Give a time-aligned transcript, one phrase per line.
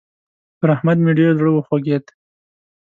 [0.59, 2.05] پر احمد مې ډېر زړه وخوږېد.